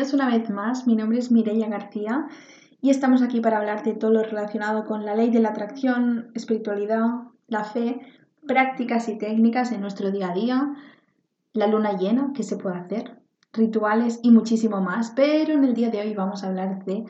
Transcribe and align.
Bienvenidos 0.00 0.26
una 0.26 0.38
vez 0.38 0.48
más, 0.48 0.86
mi 0.86 0.96
nombre 0.96 1.18
es 1.18 1.30
Mireia 1.30 1.68
García 1.68 2.26
y 2.80 2.88
estamos 2.88 3.20
aquí 3.20 3.42
para 3.42 3.58
hablar 3.58 3.82
de 3.82 3.92
todo 3.92 4.10
lo 4.10 4.22
relacionado 4.22 4.86
con 4.86 5.04
la 5.04 5.14
ley 5.14 5.28
de 5.28 5.40
la 5.40 5.50
atracción, 5.50 6.30
espiritualidad, 6.32 7.04
la 7.48 7.64
fe, 7.64 8.00
prácticas 8.46 9.10
y 9.10 9.18
técnicas 9.18 9.72
en 9.72 9.82
nuestro 9.82 10.10
día 10.10 10.30
a 10.30 10.32
día, 10.32 10.72
la 11.52 11.66
luna 11.66 11.98
llena, 11.98 12.32
qué 12.34 12.44
se 12.44 12.56
puede 12.56 12.78
hacer, 12.78 13.20
rituales 13.52 14.20
y 14.22 14.30
muchísimo 14.30 14.80
más, 14.80 15.10
pero 15.10 15.52
en 15.52 15.64
el 15.64 15.74
día 15.74 15.90
de 15.90 16.00
hoy 16.00 16.14
vamos 16.14 16.44
a 16.44 16.48
hablar 16.48 16.82
de, 16.86 17.04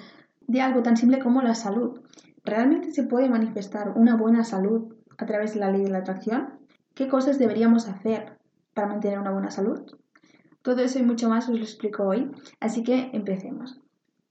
de 0.48 0.60
algo 0.60 0.82
tan 0.82 0.96
simple 0.96 1.20
como 1.20 1.42
la 1.42 1.54
salud. 1.54 2.00
¿Realmente 2.42 2.90
se 2.90 3.04
puede 3.04 3.28
manifestar 3.28 3.92
una 3.94 4.16
buena 4.16 4.42
salud 4.42 4.96
a 5.16 5.26
través 5.26 5.54
de 5.54 5.60
la 5.60 5.70
ley 5.70 5.84
de 5.84 5.90
la 5.90 5.98
atracción? 5.98 6.58
¿Qué 6.94 7.06
cosas 7.06 7.38
deberíamos 7.38 7.86
hacer 7.86 8.36
para 8.74 8.88
mantener 8.88 9.20
una 9.20 9.30
buena 9.30 9.52
salud? 9.52 9.80
Todo 10.62 10.82
eso 10.82 10.98
y 10.98 11.02
mucho 11.02 11.28
más 11.28 11.48
os 11.48 11.56
lo 11.56 11.64
explico 11.64 12.04
hoy, 12.04 12.30
así 12.60 12.82
que 12.82 13.10
empecemos. 13.12 13.80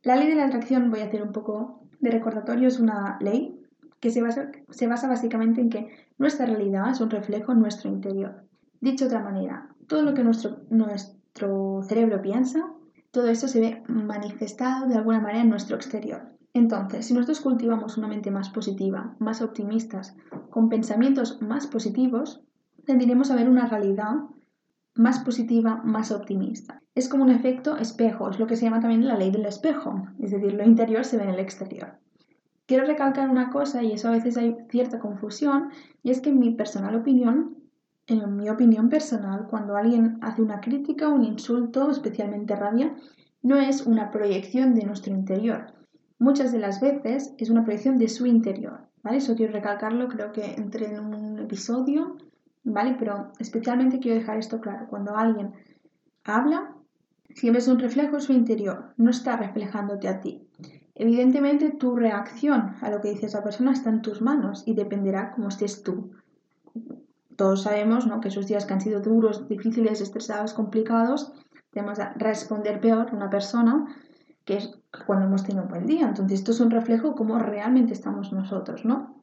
La 0.03 0.15
ley 0.15 0.27
de 0.27 0.35
la 0.35 0.45
atracción, 0.45 0.91
voy 0.91 1.01
a 1.01 1.05
hacer 1.05 1.23
un 1.23 1.31
poco 1.31 1.81
de 1.99 2.11
recordatorio, 2.11 2.67
es 2.67 2.79
una 2.79 3.17
ley 3.19 3.59
que 3.99 4.11
se 4.11 4.21
basa, 4.21 5.07
básicamente 5.07 5.59
en 5.59 5.69
que 5.69 5.87
nuestra 6.17 6.45
realidad 6.45 6.91
es 6.91 7.01
un 7.01 7.09
reflejo 7.09 7.51
en 7.51 7.59
nuestro 7.59 7.89
interior. 7.89 8.43
Dicho 8.79 9.05
de 9.05 9.15
otra 9.15 9.23
manera, 9.23 9.69
todo 9.87 10.03
lo 10.03 10.13
que 10.13 10.23
nuestro, 10.23 10.61
nuestro 10.69 11.81
cerebro 11.83 12.21
piensa, 12.21 12.71
todo 13.11 13.27
eso 13.27 13.47
se 13.47 13.59
ve 13.59 13.83
manifestado 13.87 14.87
de 14.87 14.95
alguna 14.95 15.19
manera 15.19 15.41
en 15.41 15.49
nuestro 15.49 15.75
exterior. 15.75 16.29
Entonces, 16.53 17.05
si 17.05 17.13
nosotros 17.13 17.41
cultivamos 17.41 17.97
una 17.97 18.07
mente 18.07 18.31
más 18.31 18.49
positiva, 18.49 19.15
más 19.19 19.41
optimistas, 19.41 20.15
con 20.49 20.69
pensamientos 20.69 21.41
más 21.41 21.67
positivos, 21.67 22.41
tendiremos 22.85 23.31
a 23.31 23.35
ver 23.35 23.49
una 23.49 23.67
realidad 23.67 24.15
más 24.95 25.19
positiva, 25.19 25.81
más 25.83 26.11
optimista. 26.11 26.81
Es 26.95 27.07
como 27.07 27.23
un 27.23 27.31
efecto 27.31 27.77
espejo, 27.77 28.29
es 28.29 28.39
lo 28.39 28.47
que 28.47 28.55
se 28.55 28.65
llama 28.65 28.81
también 28.81 29.07
la 29.07 29.17
ley 29.17 29.31
del 29.31 29.45
espejo, 29.45 30.07
es 30.19 30.31
decir, 30.31 30.53
lo 30.53 30.65
interior 30.65 31.05
se 31.05 31.17
ve 31.17 31.23
en 31.23 31.29
el 31.29 31.39
exterior. 31.39 31.97
Quiero 32.65 32.85
recalcar 32.85 33.29
una 33.29 33.49
cosa, 33.49 33.81
y 33.81 33.93
eso 33.93 34.09
a 34.09 34.11
veces 34.11 34.37
hay 34.37 34.55
cierta 34.69 34.99
confusión, 34.99 35.69
y 36.03 36.11
es 36.11 36.21
que 36.21 36.29
en 36.29 36.39
mi 36.39 36.51
personal 36.51 36.95
opinión, 36.95 37.57
en 38.07 38.35
mi 38.35 38.49
opinión 38.49 38.89
personal, 38.89 39.47
cuando 39.49 39.75
alguien 39.75 40.17
hace 40.21 40.41
una 40.41 40.61
crítica, 40.61 41.09
un 41.09 41.23
insulto, 41.23 41.89
especialmente 41.89 42.55
rabia, 42.55 42.95
no 43.41 43.55
es 43.55 43.85
una 43.85 44.11
proyección 44.11 44.75
de 44.75 44.85
nuestro 44.85 45.13
interior. 45.13 45.73
Muchas 46.17 46.51
de 46.51 46.59
las 46.59 46.81
veces 46.81 47.33
es 47.37 47.49
una 47.49 47.63
proyección 47.63 47.97
de 47.97 48.09
su 48.09 48.25
interior. 48.25 48.89
¿vale? 49.03 49.17
Eso 49.17 49.35
quiero 49.35 49.53
recalcarlo, 49.53 50.09
creo 50.09 50.31
que 50.31 50.55
entré 50.55 50.93
en 50.93 50.99
un 50.99 51.39
episodio 51.39 52.17
¿vale? 52.63 52.95
Pero 52.99 53.31
especialmente 53.39 53.99
quiero 53.99 54.19
dejar 54.19 54.37
esto 54.37 54.59
claro. 54.59 54.87
Cuando 54.89 55.15
alguien 55.15 55.53
habla, 56.23 56.75
siempre 57.33 57.59
es 57.59 57.67
un 57.67 57.79
reflejo 57.79 58.15
de 58.15 58.21
su 58.21 58.33
interior, 58.33 58.93
no 58.97 59.09
está 59.09 59.37
reflejándote 59.37 60.07
a 60.07 60.19
ti. 60.21 60.47
Evidentemente 60.95 61.71
tu 61.71 61.95
reacción 61.95 62.75
a 62.81 62.89
lo 62.89 62.99
que 62.99 63.09
dice 63.09 63.27
esa 63.27 63.43
persona 63.43 63.71
está 63.71 63.89
en 63.89 64.01
tus 64.01 64.21
manos 64.21 64.63
y 64.65 64.73
dependerá 64.73 65.31
cómo 65.31 65.47
estés 65.47 65.81
tú. 65.81 66.11
Todos 67.37 67.63
sabemos 67.63 68.05
¿no? 68.05 68.19
que 68.19 68.27
esos 68.27 68.47
días 68.47 68.65
que 68.65 68.73
han 68.73 68.81
sido 68.81 68.99
duros, 68.99 69.47
difíciles, 69.47 70.01
estresados, 70.01 70.53
complicados, 70.53 71.31
tenemos 71.71 71.99
responder 72.17 72.81
peor 72.81 73.09
a 73.09 73.15
una 73.15 73.29
persona 73.29 73.87
que 74.43 74.57
es 74.57 74.77
cuando 75.05 75.27
hemos 75.27 75.43
tenido 75.43 75.63
un 75.63 75.69
buen 75.69 75.85
día. 75.85 76.07
Entonces 76.07 76.39
esto 76.39 76.51
es 76.51 76.59
un 76.59 76.71
reflejo 76.71 77.09
de 77.09 77.15
cómo 77.15 77.39
realmente 77.39 77.93
estamos 77.93 78.33
nosotros, 78.33 78.83
¿no? 78.83 79.18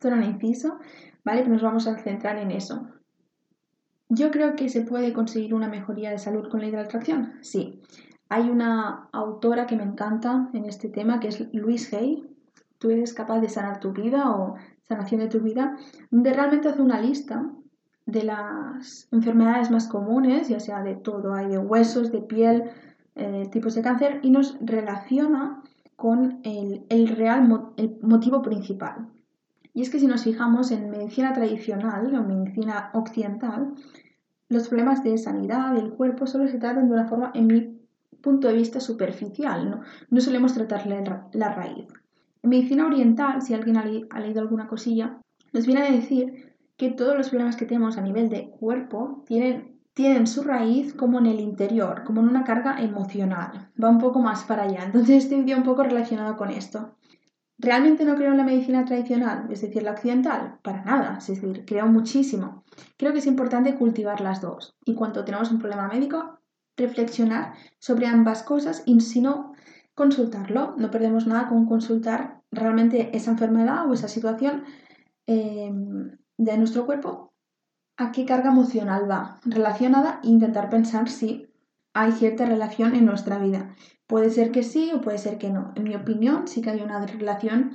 Esto 0.00 0.08
era 0.08 0.16
un 0.16 0.24
inciso 0.24 0.78
¿vale? 1.26 1.46
nos 1.46 1.60
vamos 1.60 1.86
a 1.86 1.98
centrar 1.98 2.38
en 2.38 2.52
eso. 2.52 2.88
Yo 4.08 4.30
creo 4.30 4.56
que 4.56 4.70
se 4.70 4.80
puede 4.80 5.12
conseguir 5.12 5.52
una 5.52 5.68
mejoría 5.68 6.10
de 6.10 6.16
salud 6.16 6.48
con 6.48 6.62
la 6.62 6.80
atracción. 6.80 7.34
Sí. 7.42 7.82
Hay 8.30 8.48
una 8.48 9.10
autora 9.12 9.66
que 9.66 9.76
me 9.76 9.82
encanta 9.82 10.48
en 10.54 10.64
este 10.64 10.88
tema, 10.88 11.20
que 11.20 11.28
es 11.28 11.52
Louise 11.52 11.94
Hay. 11.94 12.34
Tú 12.78 12.88
eres 12.88 13.12
capaz 13.12 13.40
de 13.40 13.50
sanar 13.50 13.78
tu 13.78 13.92
vida 13.92 14.30
o 14.30 14.54
sanación 14.88 15.20
de 15.20 15.28
tu 15.28 15.40
vida, 15.40 15.76
donde 16.10 16.32
realmente 16.32 16.70
hace 16.70 16.80
una 16.80 16.98
lista 16.98 17.50
de 18.06 18.24
las 18.24 19.06
enfermedades 19.12 19.70
más 19.70 19.86
comunes, 19.86 20.48
ya 20.48 20.60
sea 20.60 20.82
de 20.82 20.94
todo, 20.94 21.34
hay 21.34 21.48
de 21.48 21.58
huesos, 21.58 22.10
de 22.10 22.22
piel, 22.22 22.70
eh, 23.16 23.50
tipos 23.52 23.74
de 23.74 23.82
cáncer, 23.82 24.20
y 24.22 24.30
nos 24.30 24.56
relaciona 24.62 25.62
con 25.94 26.40
el, 26.42 26.86
el 26.88 27.08
real 27.08 27.72
el 27.76 27.98
motivo 28.00 28.40
principal. 28.40 29.10
Y 29.72 29.82
es 29.82 29.90
que 29.90 30.00
si 30.00 30.06
nos 30.06 30.24
fijamos 30.24 30.70
en 30.70 30.90
medicina 30.90 31.32
tradicional 31.32 32.14
o 32.14 32.22
medicina 32.22 32.90
occidental, 32.94 33.74
los 34.48 34.68
problemas 34.68 35.04
de 35.04 35.16
sanidad 35.16 35.74
del 35.74 35.90
cuerpo 35.90 36.26
solo 36.26 36.48
se 36.48 36.58
tratan 36.58 36.88
de 36.88 36.94
una 36.94 37.08
forma, 37.08 37.30
en 37.34 37.46
mi 37.46 37.80
punto 38.20 38.48
de 38.48 38.54
vista, 38.54 38.80
superficial. 38.80 39.70
No, 39.70 39.80
no 40.10 40.20
solemos 40.20 40.54
tratarle 40.54 41.04
la 41.32 41.54
raíz. 41.54 41.86
En 42.42 42.50
medicina 42.50 42.86
oriental, 42.86 43.42
si 43.42 43.54
alguien 43.54 43.76
ha, 43.76 44.20
leído 44.20 44.40
alguna 44.40 44.66
cosilla, 44.66 45.20
nos 45.52 45.66
viene 45.66 45.82
a 45.82 45.90
decir 45.90 46.54
que 46.76 46.90
todos 46.90 47.16
los 47.16 47.28
problemas 47.28 47.56
que 47.56 47.66
tenemos 47.66 47.98
a 47.98 48.00
nivel 48.00 48.30
de 48.30 48.50
cuerpo 48.50 49.22
tienen, 49.26 49.78
tienen 49.92 50.26
su 50.26 50.42
raíz 50.42 50.94
como 50.94 51.18
en 51.18 51.26
el 51.26 51.38
interior, 51.38 52.02
como 52.04 52.20
en 52.20 52.28
una 52.28 52.44
carga 52.44 52.80
emocional. 52.80 53.68
Va 53.82 53.90
un 53.90 53.98
poco 53.98 54.20
más 54.20 54.44
para 54.44 54.62
allá. 54.62 54.84
Entonces 54.84 55.24
este 55.24 55.36
vídeo 55.36 55.58
un 55.58 55.64
poco 55.64 55.82
relacionado 55.82 56.36
con 56.36 56.50
esto. 56.50 56.96
¿Realmente 57.62 58.06
no 58.06 58.14
creo 58.14 58.30
en 58.30 58.38
la 58.38 58.44
medicina 58.44 58.86
tradicional, 58.86 59.46
es 59.50 59.60
decir, 59.60 59.82
la 59.82 59.90
occidental? 59.90 60.58
Para 60.62 60.82
nada, 60.82 61.18
es 61.18 61.26
decir, 61.26 61.66
creo 61.66 61.86
muchísimo. 61.86 62.64
Creo 62.96 63.12
que 63.12 63.18
es 63.18 63.26
importante 63.26 63.74
cultivar 63.74 64.22
las 64.22 64.40
dos 64.40 64.78
y 64.86 64.94
cuando 64.94 65.26
tenemos 65.26 65.50
un 65.50 65.58
problema 65.58 65.86
médico, 65.86 66.38
reflexionar 66.78 67.52
sobre 67.78 68.06
ambas 68.06 68.42
cosas 68.44 68.82
y 68.86 68.98
si 69.00 69.20
no, 69.20 69.52
consultarlo. 69.94 70.74
No 70.78 70.90
perdemos 70.90 71.26
nada 71.26 71.50
con 71.50 71.66
consultar 71.66 72.40
realmente 72.50 73.14
esa 73.14 73.32
enfermedad 73.32 73.86
o 73.86 73.92
esa 73.92 74.08
situación 74.08 74.64
em, 75.26 76.16
de 76.38 76.56
nuestro 76.56 76.86
cuerpo, 76.86 77.34
a 77.98 78.10
qué 78.10 78.24
carga 78.24 78.52
emocional 78.52 79.10
va 79.10 79.38
relacionada 79.44 80.20
e 80.24 80.28
intentar 80.28 80.70
pensar 80.70 81.10
si 81.10 81.49
hay 82.00 82.12
cierta 82.12 82.46
relación 82.46 82.94
en 82.94 83.04
nuestra 83.04 83.38
vida. 83.38 83.74
Puede 84.06 84.30
ser 84.30 84.52
que 84.52 84.62
sí 84.62 84.90
o 84.94 85.02
puede 85.02 85.18
ser 85.18 85.36
que 85.36 85.50
no. 85.50 85.72
En 85.76 85.84
mi 85.84 85.94
opinión, 85.94 86.48
sí 86.48 86.62
que 86.62 86.70
hay 86.70 86.80
una 86.80 87.04
relación 87.06 87.72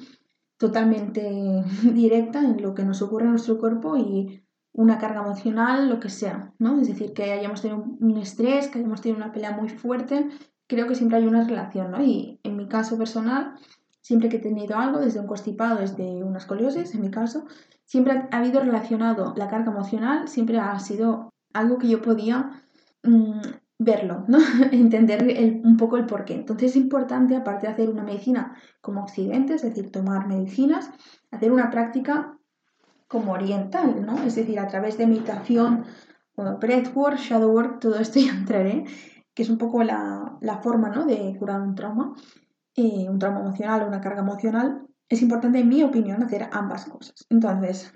totalmente 0.58 1.22
directa 1.94 2.40
en 2.40 2.62
lo 2.62 2.74
que 2.74 2.84
nos 2.84 3.02
ocurre 3.04 3.26
en 3.26 3.32
nuestro 3.32 3.60
cuerpo 3.60 3.98
y 3.98 4.42
una 4.74 4.98
carga 4.98 5.22
emocional, 5.22 5.90
lo 5.90 6.00
que 6.00 6.10
sea, 6.10 6.54
¿no? 6.60 6.80
Es 6.82 6.88
decir, 6.88 7.14
que 7.14 7.32
hayamos 7.32 7.62
tenido 7.62 7.86
un 8.00 8.18
estrés, 8.18 8.68
que 8.68 8.80
hayamos 8.80 9.00
tenido 9.00 9.18
una 9.18 9.32
pelea 9.32 9.52
muy 9.52 9.70
fuerte, 9.70 10.28
creo 10.68 10.88
que 10.88 10.96
siempre 10.96 11.20
hay 11.20 11.28
una 11.28 11.46
relación, 11.46 11.92
¿no? 11.92 12.04
Y 12.04 12.40
en 12.44 12.58
mi 12.58 12.68
caso 12.68 12.98
personal, 12.98 13.54
siempre 14.02 14.28
que 14.28 14.38
he 14.38 14.42
tenido 14.42 14.78
algo, 14.78 15.00
desde 15.00 15.20
un 15.20 15.28
constipado, 15.28 15.80
desde 15.80 16.24
una 16.24 16.40
escoliosis, 16.40 16.94
en 16.96 17.02
mi 17.02 17.12
caso, 17.12 17.46
siempre 17.86 18.28
ha 18.32 18.38
habido 18.38 18.60
relacionado 18.60 19.34
la 19.38 19.48
carga 19.48 19.72
emocional, 19.72 20.28
siempre 20.28 20.58
ha 20.60 20.78
sido 20.80 21.30
algo 21.54 21.78
que 21.78 21.88
yo 21.88 22.02
podía 22.02 22.64
mm, 23.04 23.40
verlo, 23.78 24.26
¿no? 24.28 24.40
entender 24.72 25.24
un 25.64 25.78
poco 25.78 25.98
el 25.98 26.06
porqué. 26.06 26.36
Entonces 26.36 26.72
es 26.72 26.76
importante, 26.78 27.36
aparte 27.36 27.68
de 27.68 27.74
hacer 27.74 27.90
una 27.90 28.04
medicina 28.04 28.56
como 28.82 29.02
occidente, 29.02 29.56
es 29.56 29.62
decir, 29.62 29.92
tomar 29.92 30.28
medicinas, 30.28 30.90
hacer 31.32 31.52
una 31.52 31.70
práctica 31.70 32.38
como 33.08 33.34
oriental, 33.34 34.06
¿no? 34.06 34.18
Es 34.24 34.36
decir, 34.36 34.60
a 34.60 34.68
través 34.68 34.98
de 34.98 35.08
meditación, 35.08 35.86
breathwork, 36.60 37.18
shadow 37.18 37.52
work, 37.52 37.80
todo 37.80 38.00
esto 38.00 38.20
ya 38.26 38.32
entraré, 38.32 38.86
que 39.34 39.44
es 39.44 39.50
un 39.50 39.58
poco 39.58 39.84
la, 39.84 40.38
forma 40.64 40.90
¿no? 40.90 41.06
de 41.06 41.36
curar 41.38 41.62
un 41.62 41.76
trauma, 41.76 42.16
eh, 42.76 43.08
un 43.10 43.20
trauma 43.20 43.42
emocional 43.42 43.84
o 43.84 43.88
una 43.88 44.02
carga 44.02 44.22
emocional. 44.22 44.88
Es 45.08 45.22
importante, 45.22 45.60
en 45.60 45.70
mi 45.70 45.84
opinión, 45.84 46.24
hacer 46.24 46.50
ambas 46.52 46.86
cosas. 46.86 47.26
Entonces, 47.30 47.94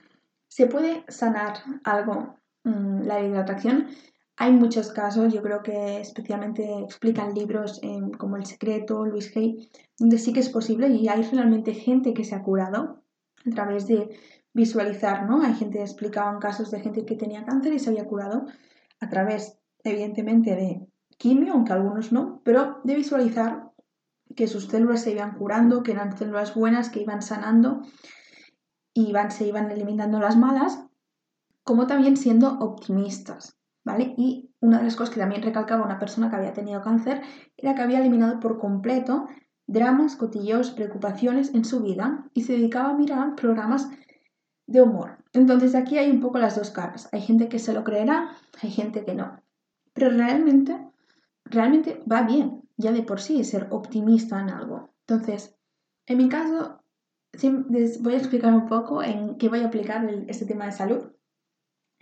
¿se 0.48 0.68
puede 0.68 1.06
sanar 1.08 1.54
algo, 1.84 2.36
mm, 2.64 3.02
la 3.02 3.20
ley 3.20 3.30
de 3.30 3.36
la 3.36 3.42
atracción? 3.42 3.88
Hay 4.42 4.54
muchos 4.54 4.92
casos, 4.92 5.34
yo 5.34 5.42
creo 5.42 5.62
que 5.62 6.00
especialmente 6.00 6.64
explican 6.80 7.34
libros 7.34 7.82
como 8.18 8.38
El 8.38 8.46
Secreto, 8.46 9.04
Luis 9.04 9.36
Hay, 9.36 9.70
donde 9.98 10.18
sí 10.18 10.32
que 10.32 10.40
es 10.40 10.48
posible 10.48 10.88
y 10.88 11.10
hay 11.10 11.24
realmente 11.24 11.74
gente 11.74 12.14
que 12.14 12.24
se 12.24 12.36
ha 12.36 12.42
curado 12.42 13.04
a 13.46 13.50
través 13.54 13.86
de 13.88 14.18
visualizar, 14.54 15.30
¿no? 15.30 15.42
Hay 15.42 15.56
gente 15.56 15.80
que 15.80 15.84
explicaban 15.84 16.40
casos 16.40 16.72
de 16.72 16.80
gente 16.80 17.06
que 17.06 17.18
tenía 17.18 17.44
cáncer 17.44 17.74
y 17.74 17.80
se 17.80 17.90
había 17.90 18.08
curado 18.08 18.46
a 19.02 19.10
través, 19.10 19.60
evidentemente, 19.84 20.56
de 20.56 20.88
quimio, 21.18 21.52
aunque 21.52 21.74
algunos 21.74 22.14
no, 22.14 22.42
pero 22.46 22.80
de 22.86 22.96
visualizar 22.96 23.72
que 24.38 24.48
sus 24.48 24.68
células 24.68 25.02
se 25.02 25.12
iban 25.12 25.38
curando, 25.38 25.84
que 25.84 25.92
eran 25.92 26.18
células 26.18 26.56
buenas, 26.56 26.90
que 26.90 27.02
iban 27.02 27.22
sanando 27.22 27.82
y 28.94 29.14
se 29.32 29.48
iban 29.48 29.70
eliminando 29.70 30.18
las 30.22 30.38
malas, 30.38 30.82
como 31.66 31.88
también 31.88 32.16
siendo 32.16 32.58
optimistas. 32.60 33.59
Y 34.18 34.52
una 34.60 34.78
de 34.78 34.84
las 34.84 34.96
cosas 34.96 35.14
que 35.14 35.20
también 35.20 35.42
recalcaba 35.42 35.86
una 35.86 36.00
persona 36.00 36.30
que 36.30 36.36
había 36.36 36.54
tenido 36.54 36.82
cáncer 36.82 37.22
era 37.58 37.74
que 37.74 37.82
había 37.82 38.00
eliminado 38.00 38.40
por 38.40 38.60
completo 38.60 39.28
dramas, 39.66 40.16
cotilleos, 40.16 40.72
preocupaciones 40.72 41.54
en 41.54 41.64
su 41.64 41.82
vida 41.82 42.26
y 42.34 42.42
se 42.42 42.54
dedicaba 42.54 42.90
a 42.90 42.98
mirar 42.98 43.36
programas 43.36 43.90
de 44.68 44.82
humor. 44.82 45.24
Entonces 45.34 45.76
aquí 45.76 45.98
hay 45.98 46.10
un 46.10 46.22
poco 46.22 46.40
las 46.40 46.56
dos 46.56 46.72
caras. 46.72 47.10
Hay 47.12 47.22
gente 47.22 47.50
que 47.50 47.60
se 47.60 47.74
lo 47.74 47.84
creerá, 47.84 48.36
hay 48.62 48.70
gente 48.72 49.06
que 49.06 49.16
no. 49.16 49.42
Pero 49.94 50.10
realmente, 50.12 50.78
realmente 51.46 52.04
va 52.12 52.24
bien. 52.24 52.62
ya 52.78 52.94
de 52.94 53.04
por 53.04 53.20
sí 53.20 53.44
ser 53.44 53.68
optimista 53.72 54.40
en 54.40 54.50
algo. 54.50 54.94
Entonces, 55.06 55.56
en 56.06 56.18
mi 56.18 56.30
caso, 56.30 56.82
voy 58.00 58.14
a 58.14 58.18
explicar 58.18 58.54
un 58.54 58.68
poco 58.68 59.04
en 59.04 59.38
qué 59.38 59.50
voy 59.50 59.60
a 59.62 59.68
aplicar 59.68 60.10
este 60.28 60.46
tema 60.46 60.66
de 60.66 60.72
salud. 60.72 61.12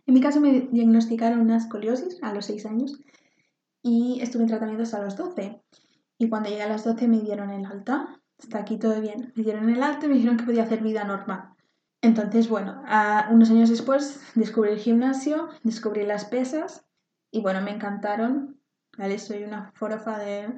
En 0.07 0.13
mi 0.13 0.21
caso 0.21 0.39
me 0.39 0.61
diagnosticaron 0.71 1.41
una 1.41 1.57
escoliosis 1.57 2.17
a 2.23 2.33
los 2.33 2.45
6 2.45 2.65
años 2.65 2.99
y 3.83 4.19
estuve 4.21 4.43
en 4.43 4.49
tratamiento 4.49 4.83
hasta 4.83 5.03
los 5.03 5.17
12. 5.17 5.61
Y 6.17 6.29
cuando 6.29 6.49
llegué 6.49 6.63
a 6.63 6.69
las 6.69 6.83
12 6.83 7.07
me 7.07 7.19
dieron 7.19 7.51
el 7.51 7.65
alta. 7.65 8.19
Hasta 8.39 8.59
aquí 8.59 8.77
todo 8.77 9.01
bien. 9.01 9.33
Me 9.35 9.43
dieron 9.43 9.69
el 9.69 9.83
alta 9.83 10.05
y 10.05 10.09
me 10.09 10.15
dijeron 10.15 10.37
que 10.37 10.45
podía 10.45 10.63
hacer 10.63 10.81
vida 10.81 11.03
normal. 11.03 11.49
Entonces, 12.01 12.47
bueno, 12.47 12.83
unos 13.31 13.49
años 13.51 13.69
después 13.69 14.21
descubrí 14.35 14.71
el 14.71 14.79
gimnasio, 14.79 15.49
descubrí 15.63 16.05
las 16.05 16.25
pesas 16.25 16.85
y 17.31 17.41
bueno, 17.41 17.61
me 17.61 17.71
encantaron. 17.71 18.59
Soy 19.17 19.43
una 19.43 19.71
forofa 19.75 20.17
de 20.19 20.55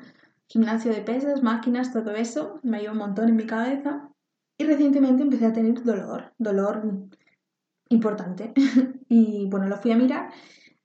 gimnasio 0.47 0.93
de 0.93 1.01
pesas, 1.01 1.41
máquinas, 1.41 1.91
todo 1.91 2.11
eso. 2.11 2.59
Me 2.61 2.77
ayudó 2.77 2.91
un 2.91 2.99
montón 2.99 3.29
en 3.29 3.35
mi 3.35 3.45
cabeza. 3.45 4.09
Y 4.57 4.65
recientemente 4.65 5.23
empecé 5.23 5.47
a 5.47 5.53
tener 5.53 5.81
dolor, 5.83 6.33
dolor 6.37 6.83
importante. 7.89 8.53
y 9.09 9.47
bueno, 9.49 9.67
lo 9.67 9.77
fui 9.77 9.91
a 9.91 9.97
mirar 9.97 10.31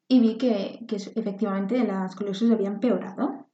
y 0.09 0.21
vi 0.21 0.37
que, 0.37 0.85
que 0.87 0.97
efectivamente 0.97 1.83
las 1.85 2.13
escoliosis 2.13 2.51
había 2.51 2.69
empeorado. 2.69 3.49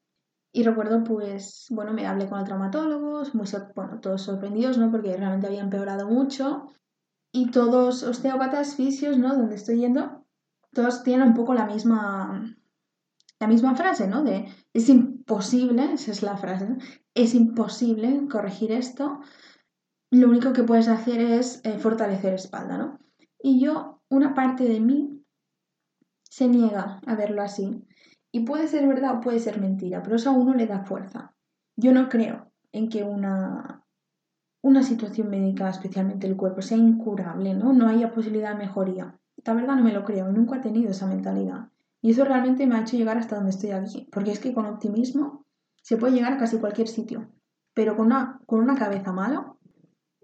Y 0.52 0.64
recuerdo, 0.64 1.04
pues, 1.04 1.66
bueno, 1.70 1.92
me 1.92 2.06
hablé 2.06 2.28
con 2.28 2.40
el 2.40 2.44
traumatólogo, 2.44 3.22
muy, 3.34 3.46
bueno, 3.76 4.00
todos 4.00 4.22
sorprendidos, 4.22 4.78
¿no? 4.78 4.90
Porque 4.90 5.16
realmente 5.16 5.46
había 5.46 5.60
empeorado 5.60 6.08
mucho. 6.08 6.66
Y 7.32 7.52
todos 7.52 8.02
osteópatas, 8.02 8.74
fisios, 8.74 9.16
¿no? 9.16 9.36
Donde 9.36 9.54
estoy 9.54 9.78
yendo, 9.78 10.26
todos 10.72 11.04
tienen 11.04 11.28
un 11.28 11.34
poco 11.34 11.54
la 11.54 11.66
misma, 11.66 12.56
la 13.38 13.46
misma 13.46 13.76
frase, 13.76 14.08
¿no? 14.08 14.24
De 14.24 14.48
es 14.72 14.88
imposible, 14.88 15.92
esa 15.92 16.10
es 16.10 16.22
la 16.22 16.36
frase, 16.36 16.76
es 17.14 17.34
imposible 17.34 18.26
corregir 18.28 18.72
esto. 18.72 19.20
Lo 20.10 20.28
único 20.28 20.52
que 20.52 20.64
puedes 20.64 20.88
hacer 20.88 21.20
es 21.20 21.60
eh, 21.64 21.78
fortalecer 21.78 22.34
espalda, 22.34 22.76
¿no? 22.76 22.98
Y 23.42 23.60
yo, 23.60 24.00
una 24.08 24.34
parte 24.34 24.64
de 24.64 24.80
mí 24.80 25.24
se 26.28 26.48
niega 26.48 27.00
a 27.06 27.14
verlo 27.14 27.42
así. 27.42 27.84
Y 28.32 28.40
puede 28.40 28.68
ser 28.68 28.86
verdad 28.86 29.16
o 29.16 29.20
puede 29.20 29.40
ser 29.40 29.60
mentira, 29.60 30.02
pero 30.02 30.16
eso 30.16 30.30
a 30.30 30.34
uno 30.34 30.54
le 30.54 30.66
da 30.66 30.84
fuerza. 30.84 31.34
Yo 31.76 31.92
no 31.92 32.08
creo 32.08 32.52
en 32.72 32.88
que 32.88 33.02
una, 33.02 33.84
una 34.62 34.82
situación 34.82 35.30
médica, 35.30 35.68
especialmente 35.68 36.26
el 36.26 36.36
cuerpo, 36.36 36.62
sea 36.62 36.76
incurable, 36.76 37.54
¿no? 37.54 37.72
No 37.72 37.88
haya 37.88 38.12
posibilidad 38.12 38.52
de 38.52 38.64
mejoría. 38.66 39.18
La 39.44 39.54
verdad 39.54 39.76
no 39.76 39.82
me 39.82 39.92
lo 39.92 40.04
creo, 40.04 40.30
nunca 40.30 40.56
he 40.56 40.60
tenido 40.60 40.90
esa 40.90 41.06
mentalidad. 41.06 41.70
Y 42.02 42.12
eso 42.12 42.24
realmente 42.24 42.66
me 42.66 42.76
ha 42.76 42.82
hecho 42.82 42.96
llegar 42.96 43.18
hasta 43.18 43.36
donde 43.36 43.50
estoy 43.50 43.70
aquí, 43.70 44.08
porque 44.12 44.32
es 44.32 44.38
que 44.38 44.54
con 44.54 44.66
optimismo 44.66 45.46
se 45.82 45.96
puede 45.96 46.14
llegar 46.14 46.34
a 46.34 46.38
casi 46.38 46.58
cualquier 46.58 46.88
sitio, 46.88 47.30
pero 47.74 47.96
con 47.96 48.06
una, 48.06 48.40
con 48.46 48.60
una 48.60 48.76
cabeza 48.76 49.12
mala 49.12 49.54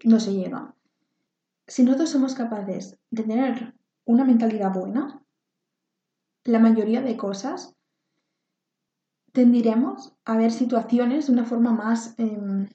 no 0.03 0.19
se 0.19 0.33
llega. 0.33 0.75
Si 1.67 1.83
nosotros 1.83 2.09
somos 2.09 2.33
capaces 2.33 2.97
de 3.11 3.23
tener 3.23 3.75
una 4.05 4.23
mentalidad 4.23 4.73
buena, 4.73 5.21
la 6.45 6.59
mayoría 6.59 7.01
de 7.01 7.17
cosas 7.17 7.75
tendiremos 9.33 10.15
a 10.25 10.37
ver 10.37 10.51
situaciones 10.51 11.27
de 11.27 11.33
una 11.33 11.45
forma 11.45 11.73
más 11.73 12.17
em, 12.17 12.69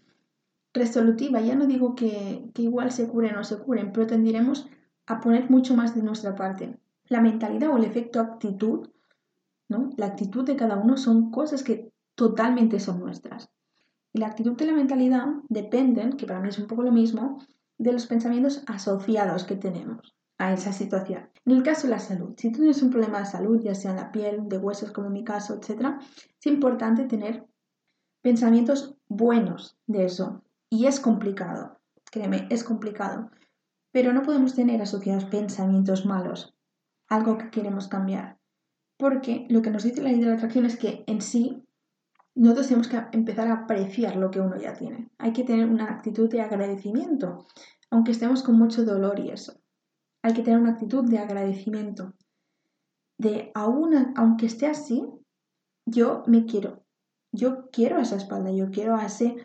resolutiva. 0.75 1.41
Ya 1.41 1.57
no 1.57 1.67
digo 1.67 1.95
que, 1.95 2.51
igual 2.57 2.93
se 2.93 3.09
curen 3.09 3.37
o 3.37 3.45
se 3.45 3.59
curen, 3.59 3.93
pero 3.93 4.07
tendiremos 4.07 4.69
a 5.07 5.21
poner 5.21 5.51
mucho 5.51 5.75
más 5.75 5.95
de 5.95 6.03
nuestra 6.03 6.37
parte. 6.37 6.79
La 7.09 7.21
mentalidad 7.21 7.71
o 7.71 7.79
el 7.79 7.85
efecto 7.85 8.21
actitud, 8.21 8.91
¿no? 9.69 9.91
La 9.97 10.07
actitud 10.07 10.45
de 10.45 10.57
cada 10.57 10.77
uno 10.77 10.97
son 10.97 11.31
cosas 11.31 11.65
que 11.65 11.93
totalmente 12.15 12.79
son 12.79 13.01
nuestras. 13.01 13.51
Y 14.13 14.21
la 14.21 14.27
actitud 14.27 14.53
de 14.53 14.67
la 14.67 14.73
mentalidad 14.75 15.27
dependen, 15.49 16.13
que 16.13 16.27
para 16.27 16.41
mí 16.41 16.49
es 16.51 16.59
un 16.59 16.67
poco 16.67 16.83
lo 16.83 16.93
mismo, 16.93 17.39
de 17.83 17.93
los 17.93 18.07
pensamientos 18.07 18.63
asociados 18.67 19.43
que 19.43 19.57
tenemos 19.57 20.15
a 20.39 20.53
esa 20.53 20.73
situación. 20.73 21.29
En 21.45 21.57
el 21.57 21.63
caso 21.65 21.89
de 21.89 21.95
la 21.95 21.99
salud, 21.99 22.35
si 22.37 22.53
tú 22.53 22.59
tienes 22.59 22.81
un 22.81 22.91
problema 22.91 23.19
de 23.19 23.27
salud, 23.27 23.61
ya 23.61 23.75
sea 23.75 23.91
en 23.91 23.97
la 23.97 24.13
piel, 24.13 24.49
de 24.49 24.59
huesos 24.59 24.93
como 24.93 25.09
en 25.09 25.15
mi 25.15 25.25
caso, 25.25 25.55
etc., 25.55 25.97
es 26.39 26.47
importante 26.47 27.05
tener 27.07 27.45
pensamientos 28.23 28.95
buenos 29.09 29.77
de 29.89 30.05
eso, 30.05 30.45
y 30.71 30.87
es 30.87 31.01
complicado, 31.01 31.81
créeme, 32.05 32.47
es 32.51 32.63
complicado. 32.63 33.31
Pero 33.91 34.13
no 34.13 34.23
podemos 34.23 34.55
tener 34.55 34.81
asociados 34.81 35.25
pensamientos 35.25 36.07
malos, 36.07 36.55
algo 37.09 37.37
que 37.37 37.51
queremos 37.51 37.89
cambiar. 37.89 38.39
Porque 38.97 39.47
lo 39.51 39.61
que 39.61 39.71
nos 39.71 39.83
dice 39.83 40.03
la 40.03 40.11
ley 40.11 40.21
de 40.21 40.27
la 40.27 40.35
atracción 40.35 40.67
es 40.67 40.77
que 40.77 41.03
en 41.09 41.21
sí 41.21 41.65
nosotros 42.35 42.69
tenemos 42.69 42.89
que 42.89 43.03
empezar 43.13 43.49
a 43.49 43.55
apreciar 43.55 44.17
lo 44.17 44.31
que 44.31 44.41
uno 44.41 44.57
ya 44.57 44.73
tiene. 44.73 45.11
Hay 45.19 45.33
que 45.33 45.45
tener 45.45 45.69
una 45.69 45.91
actitud 45.91 46.31
de 46.31 46.41
agradecimiento, 46.41 47.47
aunque 47.91 48.13
estemos 48.13 48.43
con 48.43 48.57
mucho 48.57 48.85
dolor 48.85 49.19
y 49.21 49.31
eso. 49.31 49.61
Hay 50.23 50.33
que 50.33 50.43
tener 50.43 50.61
una 50.61 50.73
actitud 50.73 51.05
de 51.05 51.19
agradecimiento. 51.19 52.15
De 53.19 53.51
aún, 53.55 54.15
aunque 54.17 54.47
esté 54.47 54.67
así, 54.67 55.07
yo 55.85 56.23
me 56.27 56.47
quiero. 56.47 56.85
Yo 57.33 57.71
quiero 57.71 57.99
esa 57.99 58.17
espalda, 58.17 58.51
yo 58.51 58.71
quiero 58.71 58.97
a 58.97 59.07
ese 59.07 59.37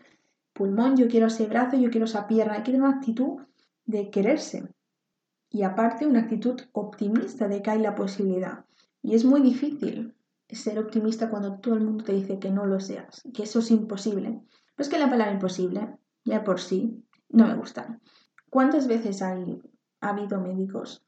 pulmón, 0.53 0.95
yo 0.95 1.07
quiero 1.07 1.27
ese 1.27 1.47
brazo, 1.47 1.77
yo 1.77 1.89
quiero 1.89 2.05
esa 2.05 2.27
pierna. 2.27 2.53
Hay 2.53 2.63
que 2.63 2.71
tener 2.71 2.81
una 2.81 2.97
actitud 2.97 3.41
de 3.85 4.09
quererse. 4.09 4.67
Y 5.49 5.63
aparte 5.63 6.05
una 6.05 6.21
actitud 6.21 6.61
optimista 6.73 7.47
de 7.47 7.61
que 7.61 7.71
hay 7.71 7.79
la 7.79 7.95
posibilidad. 7.95 8.65
Y 9.01 9.15
es 9.15 9.25
muy 9.25 9.41
difícil 9.41 10.16
ser 10.49 10.79
optimista 10.79 11.29
cuando 11.29 11.59
todo 11.59 11.75
el 11.75 11.83
mundo 11.83 12.03
te 12.03 12.13
dice 12.13 12.39
que 12.39 12.51
no 12.51 12.65
lo 12.65 12.79
seas, 12.79 13.21
que 13.33 13.43
eso 13.43 13.59
es 13.59 13.71
imposible. 13.71 14.41
Pues 14.75 14.89
que 14.89 14.99
la 14.99 15.09
palabra 15.09 15.33
imposible, 15.33 15.97
ya 16.23 16.43
por 16.43 16.59
sí, 16.59 17.03
no 17.29 17.47
me 17.47 17.55
gusta. 17.55 17.99
¿Cuántas 18.49 18.87
veces 18.87 19.21
hay, 19.21 19.61
ha 20.01 20.09
habido 20.09 20.39
médicos, 20.39 21.05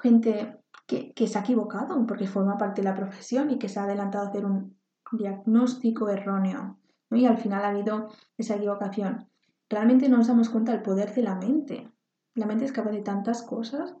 gente 0.00 0.58
que, 0.86 1.12
que 1.12 1.26
se 1.26 1.38
ha 1.38 1.42
equivocado 1.42 2.06
porque 2.06 2.26
forma 2.26 2.58
parte 2.58 2.82
de 2.82 2.88
la 2.88 2.94
profesión 2.94 3.50
y 3.50 3.58
que 3.58 3.68
se 3.68 3.80
ha 3.80 3.84
adelantado 3.84 4.26
a 4.26 4.28
hacer 4.28 4.44
un 4.44 4.76
diagnóstico 5.12 6.08
erróneo 6.08 6.78
y 7.10 7.26
al 7.26 7.38
final 7.38 7.64
ha 7.64 7.68
habido 7.68 8.08
esa 8.36 8.56
equivocación. 8.56 9.28
Realmente 9.68 10.08
no 10.08 10.18
nos 10.18 10.28
damos 10.28 10.48
cuenta 10.48 10.72
del 10.72 10.82
poder 10.82 11.14
de 11.14 11.22
la 11.22 11.34
mente. 11.34 11.90
La 12.34 12.46
mente 12.46 12.64
es 12.64 12.72
capaz 12.72 12.90
de 12.90 13.02
tantas 13.02 13.42
cosas 13.42 13.94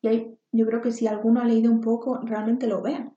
y 0.00 0.08
hay, 0.08 0.38
yo 0.52 0.66
creo 0.66 0.82
que 0.82 0.92
si 0.92 1.06
alguno 1.06 1.40
ha 1.40 1.44
leído 1.44 1.70
un 1.72 1.80
poco, 1.80 2.20
realmente 2.22 2.66
lo 2.66 2.82
ve. 2.82 3.10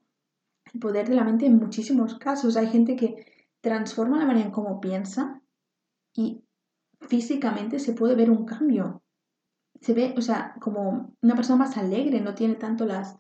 El 0.73 0.79
poder 0.79 1.07
de 1.07 1.15
la 1.15 1.23
mente 1.23 1.45
en 1.45 1.57
muchísimos 1.57 2.15
casos. 2.15 2.57
Hay 2.57 2.67
gente 2.67 2.95
que 2.95 3.25
transforma 3.61 4.17
la 4.17 4.25
manera 4.25 4.45
en 4.45 4.51
cómo 4.51 4.79
piensa 4.79 5.41
y 6.13 6.43
físicamente 7.01 7.79
se 7.79 7.93
puede 7.93 8.15
ver 8.15 8.29
un 8.29 8.45
cambio. 8.45 9.03
Se 9.81 9.93
ve, 9.93 10.13
o 10.17 10.21
sea, 10.21 10.55
como 10.59 11.15
una 11.21 11.35
persona 11.35 11.59
más 11.59 11.77
alegre, 11.77 12.21
no 12.21 12.35
tiene 12.35 12.55
tanto 12.55 12.85
las, 12.85 13.17